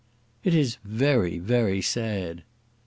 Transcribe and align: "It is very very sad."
"It 0.43 0.55
is 0.55 0.79
very 0.83 1.37
very 1.37 1.79
sad." 1.79 2.41